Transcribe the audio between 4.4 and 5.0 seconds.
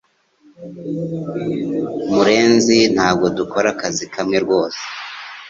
rwose